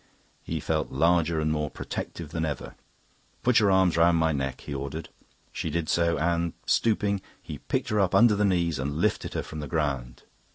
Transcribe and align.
He 0.41 0.59
felt 0.59 0.91
larger 0.91 1.39
and 1.39 1.51
more 1.51 1.69
protective 1.69 2.29
than 2.29 2.43
ever. 2.43 2.73
"Put 3.43 3.59
your 3.59 3.69
arms 3.69 3.97
round 3.97 4.17
my 4.17 4.31
neck," 4.31 4.61
he 4.61 4.73
ordered. 4.73 5.09
She 5.51 5.69
did 5.69 5.89
so 5.89 6.17
and, 6.17 6.53
stooping, 6.65 7.21
he 7.39 7.59
picked 7.59 7.89
her 7.89 7.99
up 7.99 8.15
under 8.15 8.35
the 8.35 8.43
knees 8.43 8.79
and 8.79 8.95
lifted 8.97 9.35
her 9.35 9.43
from 9.43 9.59
the 9.59 9.67
ground. 9.67 10.23